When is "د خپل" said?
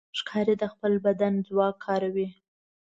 0.59-0.93